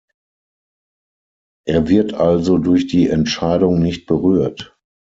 Er 1.67 1.87
wird 1.87 2.15
also 2.15 2.57
durch 2.57 2.87
die 2.87 3.07
Entscheidung 3.07 3.79
nicht 3.83 4.07
berührt. 4.07 4.75